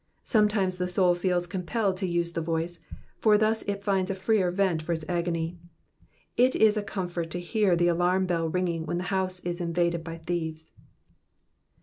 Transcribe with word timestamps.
Sometimes 0.23 0.79
the 0.79 0.87
soul 0.87 1.13
feels 1.13 1.45
compelled 1.45 1.95
to 1.97 2.07
use 2.07 2.31
the 2.31 2.41
voice, 2.41 2.79
for 3.19 3.37
thus 3.37 3.61
it 3.67 3.83
finds 3.83 4.09
a 4.09 4.15
freer 4.15 4.49
vent 4.49 4.81
for 4.81 4.93
its 4.93 5.05
agony. 5.07 5.59
It 6.35 6.55
is 6.55 6.75
a 6.75 6.81
comfort 6.81 7.29
to 7.29 7.39
hear 7.39 7.75
the 7.75 7.89
alarm 7.89 8.25
bell 8.25 8.49
ringing 8.49 8.87
when 8.87 8.97
the 8.97 9.03
house 9.13 9.41
is 9.41 9.61
invaded 9.61 10.03
by 10.03 10.17
thieves. 10.17 10.71